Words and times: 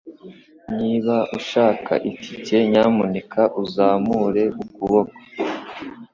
Niba 0.77 1.15
ushaka 1.37 1.93
itike, 2.09 2.57
nyamuneka 2.71 3.41
uzamure 3.61 4.43
ukuboko. 4.63 5.15